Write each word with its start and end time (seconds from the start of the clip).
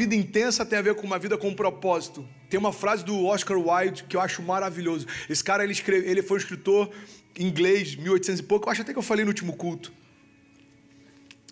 vida 0.00 0.14
intensa 0.14 0.64
tem 0.64 0.78
a 0.78 0.82
ver 0.82 0.94
com 0.94 1.06
uma 1.06 1.18
vida 1.18 1.36
com 1.36 1.52
propósito. 1.52 2.26
Tem 2.48 2.58
uma 2.58 2.72
frase 2.72 3.04
do 3.04 3.26
Oscar 3.26 3.58
Wilde 3.58 4.04
que 4.04 4.16
eu 4.16 4.20
acho 4.22 4.40
maravilhoso. 4.40 5.06
Esse 5.28 5.44
cara, 5.44 5.62
ele, 5.62 5.72
escreve, 5.72 6.08
ele 6.08 6.22
foi 6.22 6.38
um 6.38 6.40
escritor 6.40 6.90
inglês, 7.38 7.96
1800 7.96 8.40
e 8.40 8.42
pouco, 8.42 8.66
eu 8.66 8.72
acho 8.72 8.80
até 8.80 8.94
que 8.94 8.98
eu 8.98 9.02
falei 9.02 9.26
no 9.26 9.30
último 9.30 9.54
culto. 9.54 9.92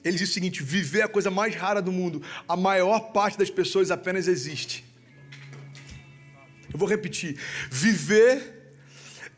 Ele 0.02 0.16
diz 0.16 0.30
o 0.30 0.32
seguinte: 0.32 0.62
viver 0.62 1.00
é 1.00 1.02
a 1.02 1.08
coisa 1.08 1.30
mais 1.30 1.54
rara 1.54 1.82
do 1.82 1.92
mundo. 1.92 2.22
A 2.48 2.56
maior 2.56 3.12
parte 3.12 3.36
das 3.36 3.50
pessoas 3.50 3.90
apenas 3.90 4.26
existe. 4.26 4.82
Eu 6.72 6.78
vou 6.78 6.88
repetir: 6.88 7.38
viver 7.70 8.78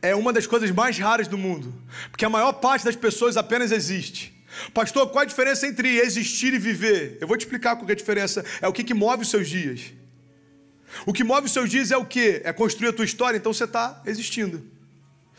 é 0.01 0.15
uma 0.15 0.33
das 0.33 0.47
coisas 0.47 0.71
mais 0.71 0.97
raras 0.97 1.27
do 1.27 1.37
mundo, 1.37 1.75
porque 2.13 2.25
a 2.25 2.31
maior 2.31 2.53
parte 2.53 2.85
das 2.85 2.95
pessoas 2.95 3.37
apenas 3.37 3.73
existe. 3.73 4.40
Pastor, 4.73 5.09
qual 5.11 5.23
a 5.23 5.27
diferença 5.27 5.67
entre 5.67 5.99
existir 5.99 6.53
e 6.55 6.59
viver? 6.59 7.19
Eu 7.21 7.29
vou 7.29 7.37
te 7.37 7.43
explicar 7.43 7.77
qual 7.77 7.89
é 7.89 7.93
a 7.93 7.97
diferença. 7.97 8.45
É 8.61 8.69
o 8.69 8.73
que, 8.73 8.85
que 8.85 8.95
move 8.95 9.23
os 9.23 9.31
seus 9.31 9.49
dias. 9.49 9.93
O 11.07 11.13
que 11.13 11.25
move 11.25 11.47
os 11.47 11.53
seus 11.53 11.71
dias 11.71 11.91
é 11.91 11.97
o 11.97 12.05
que? 12.05 12.41
É 12.45 12.53
construir 12.53 12.89
a 12.89 12.93
tua 12.93 13.05
história, 13.05 13.37
então 13.37 13.53
você 13.53 13.65
está 13.65 14.03
existindo. 14.07 14.70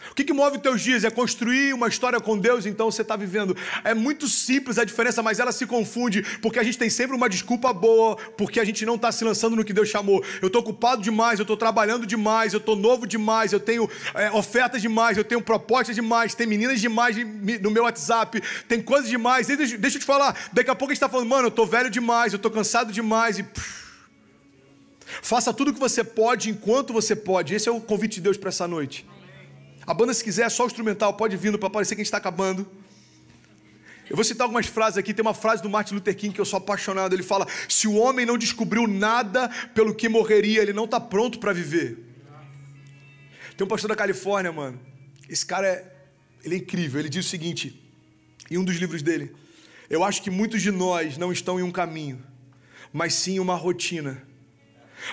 O 0.09 0.15
que, 0.15 0.23
que 0.23 0.33
move 0.33 0.57
teus 0.57 0.81
dias? 0.81 1.03
É 1.03 1.11
construir 1.11 1.73
uma 1.73 1.87
história 1.87 2.19
com 2.19 2.37
Deus, 2.37 2.65
então 2.65 2.89
você 2.89 3.01
está 3.01 3.15
vivendo. 3.15 3.55
É 3.83 3.93
muito 3.93 4.27
simples 4.27 4.77
a 4.77 4.83
diferença, 4.83 5.21
mas 5.21 5.39
ela 5.39 5.51
se 5.51 5.65
confunde, 5.65 6.21
porque 6.41 6.59
a 6.59 6.63
gente 6.63 6.77
tem 6.77 6.89
sempre 6.89 7.15
uma 7.15 7.29
desculpa 7.29 7.71
boa, 7.71 8.15
porque 8.37 8.59
a 8.59 8.65
gente 8.65 8.85
não 8.85 8.95
está 8.95 9.11
se 9.11 9.23
lançando 9.23 9.55
no 9.55 9.63
que 9.63 9.73
Deus 9.73 9.89
chamou. 9.89 10.23
Eu 10.41 10.47
estou 10.47 10.61
ocupado 10.61 11.01
demais, 11.01 11.39
eu 11.39 11.43
estou 11.43 11.55
trabalhando 11.55 12.05
demais, 12.05 12.53
eu 12.53 12.59
estou 12.59 12.75
novo 12.75 13.05
demais, 13.05 13.53
eu 13.53 13.59
tenho 13.59 13.89
é, 14.13 14.31
ofertas 14.31 14.81
demais, 14.81 15.17
eu 15.17 15.23
tenho 15.23 15.41
propostas 15.41 15.95
demais, 15.95 16.33
tem 16.33 16.47
meninas 16.47 16.81
demais 16.81 17.15
no 17.61 17.71
meu 17.71 17.83
WhatsApp, 17.83 18.41
tem 18.67 18.81
coisas 18.81 19.09
demais. 19.09 19.47
Deixa, 19.47 19.77
deixa 19.77 19.97
eu 19.97 20.01
te 20.01 20.05
falar, 20.05 20.49
daqui 20.51 20.69
a 20.69 20.75
pouco 20.75 20.91
a 20.91 20.93
gente 20.93 21.03
está 21.03 21.09
falando, 21.09 21.29
mano, 21.29 21.43
eu 21.45 21.49
estou 21.49 21.65
velho 21.65 21.89
demais, 21.89 22.33
eu 22.33 22.37
estou 22.37 22.51
cansado 22.51 22.91
demais 22.91 23.39
e. 23.39 23.45
Faça 25.21 25.53
tudo 25.53 25.71
o 25.71 25.73
que 25.73 25.79
você 25.79 26.03
pode 26.03 26.49
enquanto 26.49 26.93
você 26.93 27.15
pode. 27.15 27.53
Esse 27.53 27.67
é 27.67 27.71
o 27.71 27.81
convite 27.81 28.15
de 28.15 28.21
Deus 28.21 28.37
para 28.37 28.47
essa 28.47 28.65
noite. 28.65 29.05
A 29.85 29.93
banda, 29.93 30.13
se 30.13 30.23
quiser, 30.23 30.45
é 30.45 30.49
só 30.49 30.63
o 30.63 30.67
instrumental, 30.67 31.13
pode 31.13 31.35
vir 31.37 31.57
para 31.57 31.69
parecer 31.69 31.95
que 31.95 32.01
a 32.01 32.03
gente 32.03 32.07
está 32.07 32.17
acabando. 32.17 32.69
Eu 34.09 34.15
vou 34.15 34.23
citar 34.23 34.45
algumas 34.45 34.67
frases 34.67 34.97
aqui. 34.97 35.13
Tem 35.13 35.23
uma 35.23 35.33
frase 35.33 35.63
do 35.63 35.69
Martin 35.69 35.95
Luther 35.95 36.15
King 36.15 36.33
que 36.33 36.41
eu 36.41 36.45
sou 36.45 36.57
apaixonado. 36.57 37.13
Ele 37.13 37.23
fala: 37.23 37.47
Se 37.67 37.87
o 37.87 37.95
homem 37.95 38.25
não 38.25 38.37
descobriu 38.37 38.87
nada 38.87 39.49
pelo 39.73 39.95
que 39.95 40.09
morreria, 40.09 40.61
ele 40.61 40.73
não 40.73 40.85
está 40.85 40.99
pronto 40.99 41.39
para 41.39 41.53
viver. 41.53 41.97
Tem 43.55 43.65
um 43.65 43.69
pastor 43.69 43.89
da 43.89 43.95
Califórnia, 43.95 44.51
mano. 44.51 44.79
Esse 45.29 45.45
cara 45.45 45.67
é, 45.67 45.93
ele 46.43 46.55
é 46.55 46.57
incrível. 46.57 46.99
Ele 46.99 47.09
diz 47.09 47.25
o 47.25 47.29
seguinte, 47.29 47.81
em 48.49 48.57
um 48.57 48.63
dos 48.63 48.75
livros 48.75 49.01
dele: 49.01 49.33
Eu 49.89 50.03
acho 50.03 50.21
que 50.21 50.29
muitos 50.29 50.61
de 50.61 50.71
nós 50.71 51.17
não 51.17 51.31
estão 51.31 51.59
em 51.59 51.63
um 51.63 51.71
caminho, 51.71 52.21
mas 52.91 53.13
sim 53.13 53.35
em 53.35 53.39
uma 53.39 53.55
rotina 53.55 54.29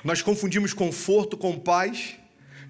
nós 0.04 0.22
confundimos 0.22 0.72
conforto 0.72 1.36
com 1.36 1.58
paz, 1.58 2.16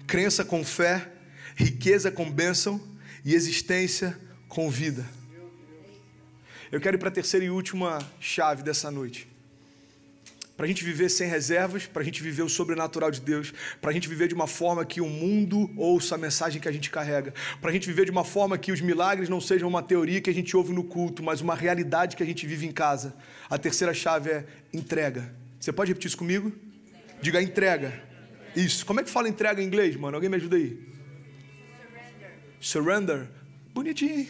crença 0.07 0.43
com 0.43 0.63
fé, 0.63 1.11
riqueza 1.59 2.09
com 2.09 2.31
bênção 2.31 2.79
e 3.25 3.35
existência 3.35 4.17
com 4.47 4.69
vida. 4.69 5.05
Eu 6.71 6.79
quero 6.79 6.95
ir 6.95 6.99
para 6.99 7.09
a 7.09 7.11
terceira 7.11 7.45
e 7.45 7.49
última 7.49 7.99
chave 8.17 8.63
dessa 8.63 8.89
noite. 8.89 9.27
Para 10.55 10.65
a 10.65 10.67
gente 10.67 10.85
viver 10.85 11.09
sem 11.09 11.27
reservas, 11.27 11.85
para 11.85 12.01
a 12.01 12.05
gente 12.05 12.23
viver 12.23 12.43
o 12.43 12.49
sobrenatural 12.49 13.11
de 13.11 13.19
Deus, 13.19 13.53
para 13.81 13.91
a 13.91 13.93
gente 13.93 14.07
viver 14.07 14.29
de 14.29 14.33
uma 14.33 14.47
forma 14.47 14.85
que 14.85 15.01
o 15.01 15.07
mundo 15.07 15.69
ouça 15.75 16.15
a 16.15 16.17
mensagem 16.17 16.61
que 16.61 16.67
a 16.67 16.71
gente 16.71 16.89
carrega, 16.89 17.33
para 17.59 17.69
a 17.69 17.73
gente 17.73 17.87
viver 17.87 18.05
de 18.05 18.11
uma 18.11 18.23
forma 18.23 18.57
que 18.57 18.71
os 18.71 18.79
milagres 18.79 19.27
não 19.27 19.41
sejam 19.41 19.67
uma 19.67 19.83
teoria 19.83 20.21
que 20.21 20.29
a 20.29 20.33
gente 20.33 20.55
ouve 20.55 20.71
no 20.71 20.83
culto, 20.83 21.21
mas 21.21 21.41
uma 21.41 21.55
realidade 21.55 22.15
que 22.15 22.23
a 22.23 22.25
gente 22.25 22.47
vive 22.47 22.65
em 22.65 22.71
casa. 22.71 23.13
A 23.49 23.57
terceira 23.57 23.93
chave 23.93 24.29
é 24.29 24.45
entrega. 24.71 25.33
Você 25.59 25.73
pode 25.73 25.91
repetir 25.91 26.07
isso 26.07 26.17
comigo? 26.17 26.53
Diga 27.21 27.41
entrega. 27.41 28.01
Isso. 28.55 28.85
Como 28.85 29.01
é 29.01 29.03
que 29.03 29.09
fala 29.09 29.27
entrega 29.27 29.61
em 29.61 29.65
inglês, 29.65 29.95
mano? 29.97 30.15
Alguém 30.15 30.29
me 30.29 30.37
ajuda 30.37 30.55
aí? 30.55 30.98
Surrender. 32.59 33.27
Bonitinho. 33.73 34.27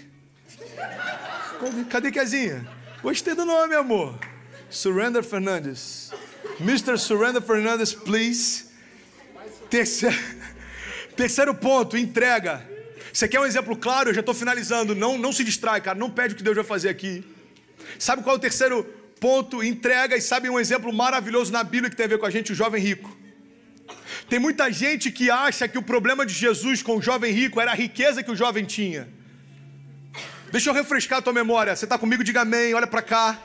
Cadê 1.89 2.11
Kezinha? 2.11 2.67
Gostei 3.01 3.33
do 3.33 3.45
nome, 3.45 3.75
amor. 3.75 4.17
Surrender 4.69 5.23
Fernandes. 5.23 6.11
Mr. 6.59 6.97
Surrender 6.97 7.41
Fernandes, 7.41 7.93
please. 7.93 8.65
Terceiro, 9.69 10.15
terceiro 11.15 11.55
ponto, 11.55 11.97
entrega. 11.97 12.67
Você 13.11 13.27
quer 13.27 13.39
um 13.39 13.45
exemplo 13.45 13.75
claro? 13.75 14.09
Eu 14.09 14.13
já 14.13 14.19
estou 14.19 14.35
finalizando. 14.35 14.93
Não, 14.93 15.17
não 15.17 15.31
se 15.31 15.43
distrai, 15.43 15.81
cara. 15.81 15.97
Não 15.97 16.09
pede 16.09 16.33
o 16.33 16.37
que 16.37 16.43
Deus 16.43 16.55
vai 16.55 16.65
fazer 16.65 16.89
aqui. 16.89 17.23
Sabe 17.97 18.21
qual 18.23 18.35
é 18.35 18.37
o 18.37 18.41
terceiro 18.41 18.83
ponto, 19.19 19.63
entrega, 19.63 20.15
e 20.15 20.21
sabe 20.21 20.49
um 20.49 20.59
exemplo 20.59 20.93
maravilhoso 20.93 21.51
na 21.51 21.63
Bíblia 21.63 21.89
que 21.89 21.95
tem 21.95 22.05
a 22.05 22.09
ver 22.09 22.17
com 22.17 22.25
a 22.25 22.29
gente, 22.29 22.53
o 22.53 22.55
jovem 22.55 22.81
rico. 22.81 23.18
Tem 24.29 24.37
muita 24.37 24.71
gente 24.71 25.11
que 25.11 25.31
acha 25.31 25.67
que 25.67 25.77
o 25.77 25.81
problema 25.81 26.25
de 26.25 26.33
Jesus 26.33 26.83
com 26.83 26.97
o 26.97 27.01
jovem 27.01 27.33
rico 27.33 27.59
era 27.59 27.71
a 27.71 27.75
riqueza 27.75 28.21
que 28.21 28.31
o 28.31 28.35
jovem 28.35 28.63
tinha. 28.63 29.07
Deixa 30.51 30.69
eu 30.69 30.73
refrescar 30.73 31.19
a 31.19 31.21
tua 31.21 31.33
memória. 31.33 31.75
Você 31.75 31.85
está 31.85 31.97
comigo? 31.97 32.23
Diga 32.23 32.41
amém, 32.41 32.73
olha 32.73 32.85
para 32.85 33.01
cá. 33.01 33.41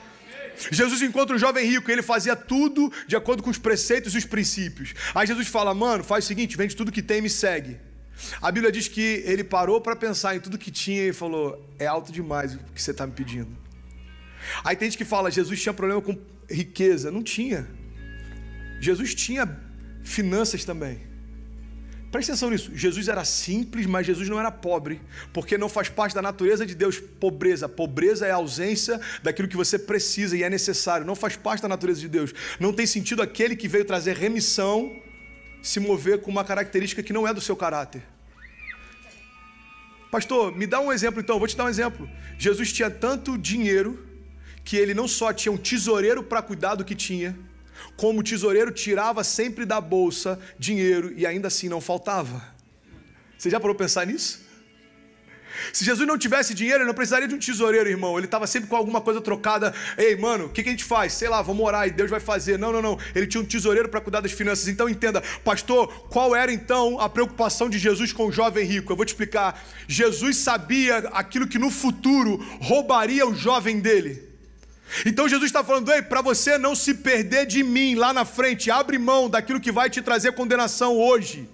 Jesus 0.70 1.02
encontra 1.02 1.34
um 1.34 1.38
jovem 1.38 1.66
rico 1.66 1.90
e 1.90 1.92
ele 1.92 2.02
fazia 2.02 2.36
tudo 2.36 2.92
de 3.06 3.16
acordo 3.16 3.42
com 3.42 3.50
os 3.50 3.58
preceitos 3.58 4.14
e 4.14 4.18
os 4.18 4.24
princípios. 4.24 4.94
Aí 5.14 5.26
Jesus 5.26 5.48
fala: 5.48 5.74
Mano, 5.74 6.04
faz 6.04 6.24
o 6.24 6.28
seguinte, 6.28 6.56
vende 6.56 6.76
tudo 6.76 6.92
que 6.92 7.02
tem 7.02 7.18
e 7.18 7.22
me 7.22 7.30
segue. 7.30 7.78
A 8.40 8.52
Bíblia 8.52 8.70
diz 8.70 8.86
que 8.86 9.22
ele 9.26 9.42
parou 9.42 9.80
para 9.80 9.96
pensar 9.96 10.36
em 10.36 10.40
tudo 10.40 10.58
que 10.58 10.70
tinha 10.70 11.08
e 11.08 11.12
falou: 11.12 11.66
É 11.78 11.86
alto 11.86 12.12
demais 12.12 12.54
o 12.54 12.58
que 12.58 12.80
você 12.80 12.90
está 12.90 13.06
me 13.06 13.12
pedindo. 13.12 13.56
Aí 14.62 14.76
tem 14.76 14.90
gente 14.90 14.98
que 14.98 15.04
fala, 15.04 15.30
Jesus 15.30 15.60
tinha 15.60 15.72
problema 15.72 16.02
com 16.02 16.16
riqueza. 16.48 17.10
Não 17.10 17.22
tinha. 17.22 17.66
Jesus 18.80 19.14
tinha 19.14 19.46
finanças 20.04 20.64
também. 20.64 21.14
Presta 22.12 22.30
atenção 22.30 22.50
nisso. 22.50 22.70
Jesus 22.72 23.08
era 23.08 23.24
simples, 23.24 23.86
mas 23.86 24.06
Jesus 24.06 24.28
não 24.28 24.38
era 24.38 24.52
pobre, 24.52 25.00
porque 25.32 25.58
não 25.58 25.68
faz 25.68 25.88
parte 25.88 26.14
da 26.14 26.22
natureza 26.22 26.64
de 26.64 26.72
Deus 26.72 27.00
pobreza. 27.00 27.68
Pobreza 27.68 28.24
é 28.24 28.30
a 28.30 28.36
ausência 28.36 29.00
daquilo 29.20 29.48
que 29.48 29.56
você 29.56 29.76
precisa 29.76 30.36
e 30.36 30.44
é 30.44 30.48
necessário. 30.48 31.04
Não 31.04 31.16
faz 31.16 31.34
parte 31.34 31.62
da 31.62 31.68
natureza 31.68 31.98
de 31.98 32.08
Deus. 32.08 32.32
Não 32.60 32.72
tem 32.72 32.86
sentido 32.86 33.20
aquele 33.20 33.56
que 33.56 33.66
veio 33.66 33.84
trazer 33.84 34.16
remissão 34.16 34.94
se 35.60 35.80
mover 35.80 36.20
com 36.20 36.30
uma 36.30 36.44
característica 36.44 37.02
que 37.02 37.12
não 37.12 37.26
é 37.26 37.34
do 37.34 37.40
seu 37.40 37.56
caráter. 37.56 38.04
Pastor, 40.08 40.56
me 40.56 40.68
dá 40.68 40.78
um 40.78 40.92
exemplo 40.92 41.20
então. 41.20 41.40
Vou 41.40 41.48
te 41.48 41.56
dar 41.56 41.64
um 41.64 41.68
exemplo. 41.68 42.08
Jesus 42.38 42.72
tinha 42.72 42.88
tanto 42.88 43.36
dinheiro 43.36 44.06
que 44.64 44.76
ele 44.76 44.94
não 44.94 45.08
só 45.08 45.32
tinha 45.32 45.50
um 45.50 45.56
tesoureiro 45.56 46.22
para 46.22 46.40
cuidar 46.40 46.76
do 46.76 46.84
que 46.84 46.94
tinha, 46.94 47.36
como 47.96 48.20
o 48.20 48.22
tesoureiro 48.22 48.70
tirava 48.70 49.24
sempre 49.24 49.64
da 49.64 49.80
bolsa 49.80 50.38
dinheiro 50.58 51.12
e 51.16 51.26
ainda 51.26 51.48
assim 51.48 51.68
não 51.68 51.80
faltava. 51.80 52.42
Você 53.38 53.50
já 53.50 53.60
parou 53.60 53.74
pensar 53.74 54.06
nisso? 54.06 54.44
Se 55.72 55.84
Jesus 55.84 56.06
não 56.06 56.18
tivesse 56.18 56.54
dinheiro, 56.54 56.80
ele 56.80 56.86
não 56.86 56.94
precisaria 56.94 57.28
de 57.28 57.34
um 57.34 57.38
tesoureiro, 57.38 57.88
irmão. 57.88 58.18
Ele 58.18 58.26
estava 58.26 58.46
sempre 58.46 58.68
com 58.68 58.76
alguma 58.76 59.00
coisa 59.00 59.20
trocada. 59.20 59.72
Ei, 59.96 60.16
mano, 60.16 60.46
o 60.46 60.48
que, 60.48 60.62
que, 60.62 60.68
a 60.68 60.72
gente 60.72 60.84
faz? 60.84 61.12
Sei 61.12 61.28
lá, 61.28 61.40
vamos 61.42 61.64
orar 61.64 61.86
e 61.86 61.90
Deus 61.90 62.10
vai 62.10 62.20
fazer. 62.20 62.58
Não, 62.58 62.72
não, 62.72 62.82
não. 62.82 62.98
Ele 63.14 63.26
tinha 63.26 63.40
um 63.40 63.46
tesoureiro 63.46 63.88
para 63.88 64.00
cuidar 64.00 64.20
das 64.20 64.32
finanças. 64.32 64.68
Então 64.68 64.88
entenda, 64.88 65.22
pastor, 65.44 65.88
qual 66.08 66.34
era 66.34 66.52
então 66.52 67.00
a 67.00 67.08
preocupação 67.08 67.68
de 67.68 67.78
Jesus 67.78 68.12
com 68.12 68.26
o 68.26 68.32
jovem 68.32 68.64
rico? 68.66 68.92
Eu 68.92 68.96
vou 68.96 69.04
te 69.04 69.10
explicar. 69.10 69.62
Jesus 69.86 70.36
sabia 70.38 70.98
aquilo 71.12 71.46
que 71.46 71.58
no 71.58 71.70
futuro 71.70 72.36
roubaria 72.60 73.26
o 73.26 73.34
jovem 73.34 73.80
dele. 73.80 74.33
Então 75.04 75.28
Jesus 75.28 75.48
está 75.48 75.64
falando, 75.64 75.92
ei, 75.92 76.02
para 76.02 76.20
você 76.20 76.58
não 76.58 76.74
se 76.74 76.94
perder 76.94 77.46
de 77.46 77.62
mim 77.62 77.94
lá 77.94 78.12
na 78.12 78.24
frente, 78.24 78.70
abre 78.70 78.98
mão 78.98 79.28
daquilo 79.28 79.60
que 79.60 79.72
vai 79.72 79.90
te 79.90 80.00
trazer 80.02 80.32
condenação 80.32 80.96
hoje. 80.96 81.48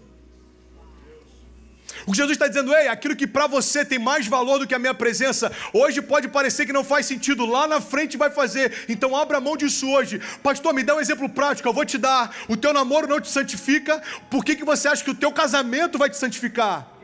O 2.06 2.12
que 2.12 2.16
Jesus 2.16 2.32
está 2.32 2.48
dizendo, 2.48 2.74
ei, 2.74 2.88
aquilo 2.88 3.16
que 3.16 3.26
para 3.26 3.46
você 3.46 3.84
tem 3.84 3.98
mais 3.98 4.26
valor 4.26 4.58
do 4.58 4.66
que 4.66 4.74
a 4.74 4.78
minha 4.78 4.94
presença, 4.94 5.52
hoje 5.72 6.00
pode 6.00 6.28
parecer 6.28 6.66
que 6.66 6.72
não 6.72 6.84
faz 6.84 7.06
sentido, 7.06 7.44
lá 7.44 7.66
na 7.66 7.80
frente 7.80 8.16
vai 8.16 8.30
fazer. 8.30 8.84
Então 8.88 9.14
abra 9.14 9.40
mão 9.40 9.56
disso 9.56 9.88
hoje. 9.88 10.20
Pastor, 10.42 10.72
me 10.72 10.82
dá 10.82 10.94
um 10.94 11.00
exemplo 11.00 11.28
prático, 11.28 11.68
eu 11.68 11.72
vou 11.72 11.84
te 11.84 11.98
dar. 11.98 12.34
O 12.48 12.56
teu 12.56 12.72
namoro 12.72 13.06
não 13.06 13.20
te 13.20 13.28
santifica, 13.28 14.02
por 14.30 14.44
que, 14.44 14.56
que 14.56 14.64
você 14.64 14.88
acha 14.88 15.04
que 15.04 15.10
o 15.10 15.14
teu 15.14 15.32
casamento 15.32 15.98
vai 15.98 16.08
te 16.08 16.16
santificar? 16.16 16.99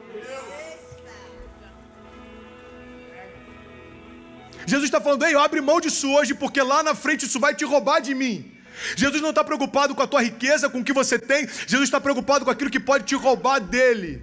Jesus 4.66 4.88
está 4.88 5.00
falando, 5.00 5.24
ei, 5.24 5.34
abre 5.34 5.60
mão 5.60 5.80
disso 5.80 6.10
hoje, 6.10 6.34
porque 6.34 6.60
lá 6.60 6.82
na 6.82 6.94
frente 6.94 7.24
isso 7.24 7.38
vai 7.38 7.54
te 7.54 7.64
roubar 7.64 8.00
de 8.00 8.14
mim. 8.14 8.52
Jesus 8.96 9.22
não 9.22 9.30
está 9.30 9.42
preocupado 9.42 9.94
com 9.94 10.02
a 10.02 10.06
tua 10.06 10.22
riqueza, 10.22 10.68
com 10.68 10.80
o 10.80 10.84
que 10.84 10.92
você 10.92 11.18
tem, 11.18 11.48
Jesus 11.66 11.84
está 11.84 12.00
preocupado 12.00 12.44
com 12.44 12.50
aquilo 12.50 12.70
que 12.70 12.80
pode 12.80 13.04
te 13.04 13.14
roubar 13.14 13.58
dele. 13.58 14.22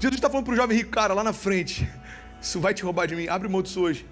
Jesus 0.00 0.14
está 0.14 0.30
falando 0.30 0.46
para 0.46 0.54
o 0.54 0.56
jovem 0.56 0.78
rico, 0.78 0.90
cara, 0.90 1.12
lá 1.12 1.22
na 1.22 1.34
frente, 1.34 1.86
isso 2.40 2.58
vai 2.58 2.72
te 2.72 2.82
roubar 2.82 3.06
de 3.06 3.14
mim, 3.14 3.28
abre 3.28 3.48
mão 3.48 3.62
disso 3.62 3.80
hoje. 3.80 4.06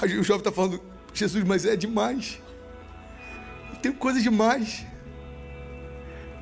Aí 0.00 0.16
o 0.18 0.22
jovem 0.22 0.40
está 0.40 0.52
falando, 0.52 0.80
Jesus, 1.12 1.42
mas 1.44 1.64
é 1.64 1.74
demais. 1.74 2.40
Tem 3.82 3.92
coisa 3.92 4.20
demais. 4.20 4.86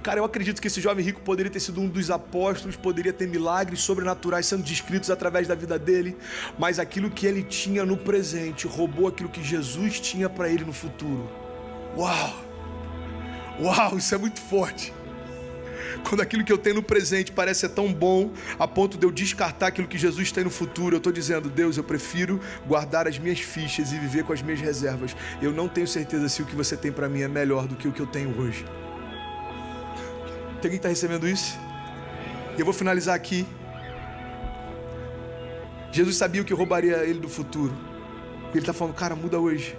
Cara, 0.06 0.20
eu 0.20 0.24
acredito 0.24 0.62
que 0.62 0.68
esse 0.68 0.80
jovem 0.80 1.04
rico 1.04 1.20
poderia 1.20 1.50
ter 1.50 1.58
sido 1.58 1.80
um 1.80 1.88
dos 1.88 2.12
apóstolos, 2.12 2.76
poderia 2.76 3.12
ter 3.12 3.26
milagres 3.26 3.80
sobrenaturais 3.80 4.46
sendo 4.46 4.62
descritos 4.62 5.10
através 5.10 5.48
da 5.48 5.56
vida 5.56 5.80
dele, 5.80 6.16
mas 6.56 6.78
aquilo 6.78 7.10
que 7.10 7.26
ele 7.26 7.42
tinha 7.42 7.84
no 7.84 7.96
presente 7.96 8.68
roubou 8.68 9.08
aquilo 9.08 9.28
que 9.28 9.42
Jesus 9.42 9.98
tinha 9.98 10.30
para 10.30 10.48
ele 10.48 10.64
no 10.64 10.72
futuro. 10.72 11.28
Uau! 11.96 12.40
Uau, 13.60 13.98
isso 13.98 14.14
é 14.14 14.18
muito 14.18 14.40
forte. 14.40 14.94
Quando 16.08 16.20
aquilo 16.20 16.44
que 16.44 16.52
eu 16.52 16.58
tenho 16.58 16.76
no 16.76 16.84
presente 16.84 17.32
parece 17.32 17.62
ser 17.62 17.70
tão 17.70 17.92
bom 17.92 18.30
a 18.60 18.68
ponto 18.68 18.96
de 18.96 19.04
eu 19.04 19.10
descartar 19.10 19.66
aquilo 19.66 19.88
que 19.88 19.98
Jesus 19.98 20.30
tem 20.30 20.44
no 20.44 20.50
futuro, 20.50 20.94
eu 20.94 20.98
estou 20.98 21.12
dizendo, 21.12 21.50
Deus, 21.50 21.76
eu 21.76 21.82
prefiro 21.82 22.40
guardar 22.64 23.08
as 23.08 23.18
minhas 23.18 23.40
fichas 23.40 23.90
e 23.90 23.98
viver 23.98 24.22
com 24.22 24.32
as 24.32 24.40
minhas 24.40 24.60
reservas. 24.60 25.16
Eu 25.42 25.52
não 25.52 25.66
tenho 25.66 25.88
certeza 25.88 26.28
se 26.28 26.42
o 26.42 26.46
que 26.46 26.54
você 26.54 26.76
tem 26.76 26.92
para 26.92 27.08
mim 27.08 27.22
é 27.22 27.28
melhor 27.28 27.66
do 27.66 27.74
que 27.74 27.88
o 27.88 27.92
que 27.92 27.98
eu 27.98 28.06
tenho 28.06 28.40
hoje. 28.40 28.64
Tem 30.66 30.68
alguém 30.68 30.80
que 30.80 30.86
está 30.86 30.88
recebendo 30.88 31.28
isso? 31.28 31.56
Eu 32.58 32.64
vou 32.64 32.74
finalizar 32.74 33.14
aqui. 33.14 33.46
Jesus 35.92 36.16
sabia 36.16 36.42
o 36.42 36.44
que 36.44 36.52
roubaria 36.52 36.96
ele 37.04 37.20
do 37.20 37.28
futuro. 37.28 37.72
Ele 38.50 38.58
está 38.58 38.72
falando, 38.72 38.94
cara, 38.94 39.14
muda 39.14 39.38
hoje. 39.38 39.78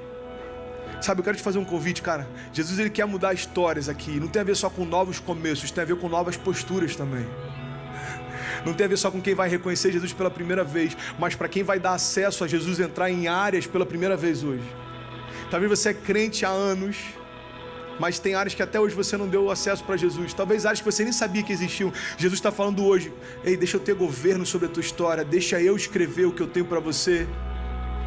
Sabe, 1.01 1.19
eu 1.19 1.25
quero 1.25 1.36
te 1.36 1.44
fazer 1.44 1.60
um 1.60 1.66
convite, 1.66 2.01
cara. 2.01 2.25
Jesus 2.54 2.80
ele 2.80 2.89
quer 2.89 3.06
mudar 3.06 3.34
histórias 3.34 3.89
aqui. 3.89 4.18
Não 4.18 4.30
tem 4.30 4.42
a 4.42 4.45
ver 4.45 4.56
só 4.56 4.69
com 4.69 4.86
novos 4.86 5.19
começos, 5.19 5.72
tem 5.72 5.81
a 5.81 5.86
ver 5.86 5.98
com 5.98 6.07
novas 6.07 6.38
posturas 6.38 6.95
também. 6.95 7.28
Não 8.66 8.74
tem 8.74 8.86
a 8.86 8.88
ver 8.88 8.98
só 8.98 9.12
com 9.12 9.22
quem 9.22 9.36
vai 9.36 9.50
reconhecer 9.50 9.92
Jesus 9.92 10.13
pela 10.13 10.31
primeira 10.31 10.63
vez, 10.63 10.95
mas 11.19 11.36
para 11.36 11.50
quem 11.50 11.63
vai 11.63 11.81
dar 11.81 11.95
acesso 11.95 12.45
a 12.45 12.48
Jesus 12.48 12.80
entrar 12.80 13.12
em 13.12 13.28
áreas 13.28 13.68
pela 13.68 13.86
primeira 13.86 14.16
vez 14.16 14.42
hoje. 14.42 14.63
Talvez 15.51 15.69
você 15.69 15.90
é 15.90 15.94
crente 15.94 16.45
há 16.45 16.50
anos, 16.50 16.95
mas 17.99 18.19
tem 18.19 18.35
áreas 18.35 18.53
que 18.53 18.61
até 18.61 18.79
hoje 18.79 18.95
você 18.95 19.17
não 19.17 19.27
deu 19.27 19.49
acesso 19.49 19.83
para 19.83 19.97
Jesus. 19.97 20.33
Talvez 20.33 20.65
áreas 20.65 20.79
que 20.79 20.85
você 20.85 21.03
nem 21.03 21.13
sabia 21.13 21.44
que 21.44 21.51
existiam. 21.51 21.91
Jesus 22.17 22.39
está 22.39 22.51
falando 22.51 22.85
hoje: 22.85 23.13
ei, 23.44 23.57
deixa 23.57 23.77
eu 23.77 23.81
ter 23.81 23.95
governo 23.95 24.45
sobre 24.45 24.67
a 24.67 24.69
tua 24.69 24.81
história, 24.81 25.23
deixa 25.23 25.61
eu 25.61 25.75
escrever 25.75 26.25
o 26.25 26.31
que 26.31 26.41
eu 26.41 26.47
tenho 26.47 26.65
para 26.65 26.79
você. 26.79 27.27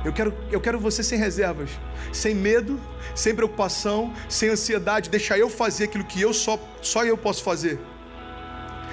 Eu 0.05 0.13
quero, 0.13 0.35
eu 0.51 0.61
quero 0.61 0.79
você 0.79 1.03
sem 1.03 1.19
reservas, 1.19 1.71
sem 2.13 2.35
medo, 2.35 2.81
sem 3.15 3.35
preocupação, 3.35 4.15
sem 4.29 4.49
ansiedade. 4.49 5.11
Deixa 5.11 5.37
eu 5.37 5.51
fazer 5.51 5.85
aquilo 5.85 6.05
que 6.05 6.21
eu 6.21 6.33
só, 6.33 6.59
só 6.81 7.05
eu 7.05 7.19
posso 7.19 7.43
fazer. 7.43 7.79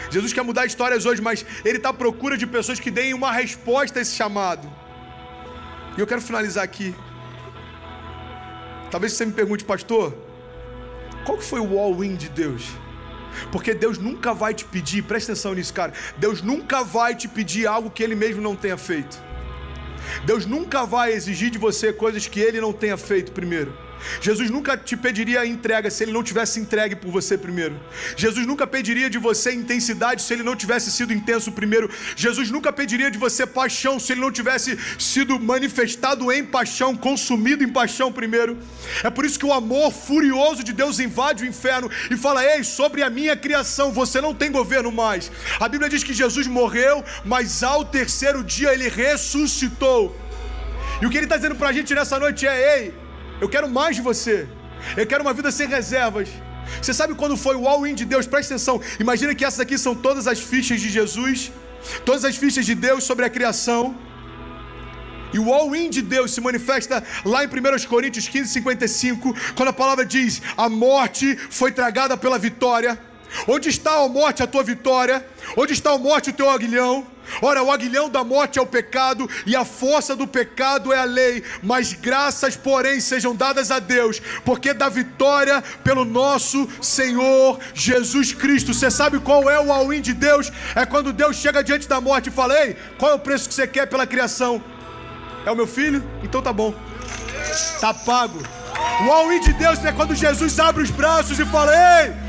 Jesus 0.10 0.34
quer 0.34 0.44
mudar 0.44 0.66
histórias 0.66 1.06
hoje, 1.06 1.22
mas 1.22 1.46
Ele 1.64 1.78
está 1.78 1.90
à 1.90 1.94
procura 1.94 2.38
de 2.38 2.46
pessoas 2.46 2.80
que 2.80 2.92
deem 2.92 3.14
uma 3.14 3.32
resposta 3.32 4.00
a 4.00 4.02
esse 4.02 4.16
chamado. 4.16 4.70
E 5.98 6.00
eu 6.00 6.06
quero 6.06 6.22
finalizar 6.22 6.64
aqui. 6.64 6.94
Talvez 8.92 9.14
você 9.14 9.26
me 9.26 9.32
pergunte, 9.32 9.64
pastor, 9.66 10.14
qual 11.28 11.38
que 11.38 11.44
foi 11.44 11.60
o 11.60 11.78
all-in 11.78 12.16
de 12.16 12.30
Deus? 12.30 12.64
Porque 13.52 13.74
Deus 13.74 13.98
nunca 13.98 14.34
vai 14.34 14.54
te 14.54 14.64
pedir, 14.64 15.04
presta 15.04 15.34
atenção 15.34 15.54
nisso, 15.54 15.74
cara. 15.74 15.92
Deus 16.16 16.42
nunca 16.42 16.86
vai 16.86 17.14
te 17.14 17.28
pedir 17.28 17.68
algo 17.68 17.92
que 17.92 18.02
Ele 18.02 18.16
mesmo 18.16 18.42
não 18.42 18.56
tenha 18.56 18.78
feito. 18.78 19.22
Deus 20.26 20.46
nunca 20.46 20.86
vai 20.86 21.12
exigir 21.12 21.50
de 21.50 21.58
você 21.58 21.92
coisas 21.92 22.28
que 22.28 22.40
Ele 22.40 22.62
não 22.62 22.72
tenha 22.72 22.96
feito 22.96 23.34
primeiro. 23.34 23.78
Jesus 24.22 24.50
nunca 24.50 24.78
te 24.78 24.96
pediria 24.96 25.46
entrega 25.46 25.90
se 25.90 26.04
ele 26.04 26.12
não 26.12 26.24
tivesse 26.24 26.60
entregue 26.60 26.96
por 26.96 27.12
você 27.12 27.38
primeiro. 27.38 27.80
Jesus 28.16 28.46
nunca 28.46 28.66
pediria 28.66 29.10
de 29.10 29.18
você 29.18 29.54
intensidade 29.54 30.22
se 30.22 30.34
ele 30.34 30.44
não 30.44 30.56
tivesse 30.56 30.92
sido 30.92 31.14
intenso 31.14 31.52
primeiro. 31.52 31.90
Jesus 32.16 32.50
nunca 32.52 32.72
pediria 32.72 33.10
de 33.12 33.18
você 33.18 33.46
paixão 33.46 34.00
se 34.00 34.14
ele 34.14 34.22
não 34.22 34.32
tivesse 34.32 34.78
sido 35.00 35.40
manifestado 35.40 36.32
em 36.32 36.44
paixão, 36.44 36.96
consumido 36.96 37.64
em 37.64 37.70
paixão 37.70 38.12
primeiro. 38.12 38.58
É 39.04 39.10
por 39.10 39.26
isso 39.26 39.40
que 39.40 39.46
o 39.46 39.54
amor 39.54 39.92
furioso 39.92 40.64
de 40.64 40.74
Deus 40.74 41.00
invade 41.00 41.44
o 41.44 41.48
inferno 41.48 41.90
e 42.12 42.18
fala: 42.18 42.46
Ei, 42.46 42.64
sobre 42.64 43.04
a 43.04 43.10
minha 43.10 43.36
criação, 43.36 43.92
você 43.92 44.20
não 44.22 44.34
tem 44.34 44.52
governo 44.52 44.92
mais. 44.92 45.32
A 45.60 45.68
Bíblia 45.68 45.90
diz 45.90 46.04
que 46.04 46.14
Jesus 46.14 46.48
morreu, 46.48 47.04
mas 47.26 47.64
ao 47.64 47.84
terceiro 47.86 48.44
dia 48.44 48.74
ele 48.74 48.90
ressuscitou. 48.90 50.16
E 51.02 51.06
o 51.06 51.10
que 51.10 51.18
ele 51.18 51.26
está 51.26 51.38
dizendo 51.38 51.56
para 51.56 51.70
a 51.70 51.74
gente 51.74 51.94
nessa 51.94 52.20
noite 52.20 52.48
é: 52.48 52.56
Ei, 52.78 52.94
eu 53.42 53.50
quero 53.50 53.70
mais 53.70 53.96
de 53.96 54.02
você. 54.02 54.48
Eu 54.96 55.06
quero 55.06 55.24
uma 55.24 55.34
vida 55.34 55.52
sem 55.52 55.68
reservas. 55.68 56.30
Você 56.82 56.94
sabe 56.94 57.14
quando 57.16 57.38
foi 57.38 57.56
o 57.56 57.68
all-in 57.68 57.96
de 57.96 58.06
Deus? 58.06 58.28
Presta 58.28 58.54
atenção. 58.54 58.82
Imagina 59.00 59.34
que 59.34 59.46
essas 59.46 59.60
aqui 59.60 59.78
são 59.78 59.96
todas 59.96 60.28
as 60.28 60.40
fichas 60.40 60.82
de 60.82 60.90
Jesus, 60.90 61.52
todas 62.06 62.26
as 62.26 62.36
fichas 62.36 62.66
de 62.66 62.76
Deus 62.76 63.04
sobre 63.04 63.26
a 63.26 63.30
criação. 63.30 63.96
E 65.34 65.40
o 65.40 65.54
all-in 65.54 65.90
de 65.90 66.02
Deus 66.02 66.32
se 66.32 66.42
manifesta 66.42 67.04
lá 67.26 67.44
em 67.44 67.48
1 67.48 67.88
Coríntios 67.88 68.28
15, 68.28 68.52
55, 68.54 69.36
quando 69.56 69.70
a 69.70 69.74
palavra 69.74 70.06
diz: 70.06 70.42
A 70.56 70.70
morte 70.70 71.36
foi 71.50 71.72
tragada 71.72 72.16
pela 72.18 72.40
vitória. 72.40 73.07
Onde 73.48 73.70
está 73.70 74.04
a 74.04 74.08
morte, 74.08 74.44
a 74.44 74.48
tua 74.48 74.64
vitória? 74.64 75.26
Onde 75.56 75.74
está 75.74 75.92
a 75.92 75.98
morte, 75.98 76.30
o 76.30 76.34
teu 76.34 76.50
aguilhão? 76.50 77.06
Ora, 77.42 77.62
o 77.62 77.72
aguilhão 77.72 78.10
da 78.10 78.24
morte 78.24 78.58
é 78.58 78.62
o 78.62 78.66
pecado 78.66 79.30
e 79.46 79.56
a 79.56 79.66
força 79.66 80.16
do 80.16 80.26
pecado 80.26 80.94
é 80.94 80.98
a 80.98 81.04
lei, 81.04 81.44
mas 81.62 81.94
graças, 81.94 82.56
porém, 82.56 83.00
sejam 83.00 83.36
dadas 83.36 83.70
a 83.70 83.80
Deus, 83.80 84.22
porque 84.46 84.74
da 84.74 84.90
vitória 84.90 85.62
pelo 85.84 86.06
nosso 86.06 86.68
Senhor 86.82 87.60
Jesus 87.74 88.34
Cristo. 88.34 88.74
Você 88.74 88.90
sabe 88.90 89.20
qual 89.20 89.50
é 89.50 89.60
o 89.60 89.72
all-in 89.72 90.02
de 90.02 90.14
Deus? 90.14 90.52
É 90.76 90.86
quando 90.86 91.14
Deus 91.14 91.36
chega 91.36 91.64
diante 91.64 91.88
da 91.88 92.00
morte 92.00 92.30
e 92.30 92.32
fala: 92.32 92.58
Ei, 92.60 92.76
qual 92.98 93.12
é 93.12 93.16
o 93.16 93.20
preço 93.20 93.50
que 93.50 93.54
você 93.54 93.68
quer 93.68 93.88
pela 93.88 94.08
criação? 94.08 94.64
É 95.46 95.52
o 95.52 95.56
meu 95.56 95.68
filho? 95.68 96.04
Então 96.24 96.42
tá 96.42 96.54
bom, 96.54 96.74
tá 97.80 97.94
pago. 97.94 98.42
O 99.06 99.12
all-in 99.12 99.42
de 99.42 99.54
Deus 99.54 99.84
é 99.84 99.92
quando 99.92 100.16
Jesus 100.16 100.60
abre 100.60 100.82
os 100.82 100.92
braços 100.92 101.40
e 101.40 101.46
fala: 101.46 101.74
Ei, 101.74 102.27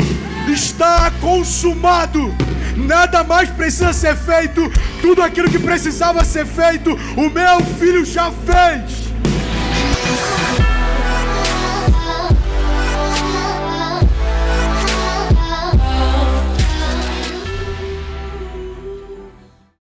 está 0.50 1.10
consumado 1.20 2.34
nada 2.78 3.24
mais 3.24 3.50
precisa 3.50 3.92
ser 3.92 4.16
feito, 4.16 4.70
tudo 5.02 5.22
aquilo 5.22 5.50
que 5.50 5.58
precisava 5.58 6.24
ser 6.24 6.46
feito, 6.46 6.96
o 7.16 7.28
meu 7.28 7.60
filho 7.78 8.04
já 8.04 8.30
fez. 8.30 9.07